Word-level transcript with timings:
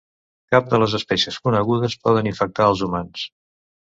Cap 0.53 0.69
de 0.71 0.77
les 0.83 0.95
espècies 0.99 1.37
conegudes 1.49 1.97
poden 2.07 2.31
infectar 2.31 2.65
els 2.71 2.81
humans. 2.87 3.29